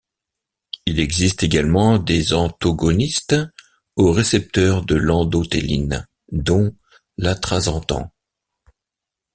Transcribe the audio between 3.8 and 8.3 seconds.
aux récepteurs de l'endothéline, dont l'atrasentan.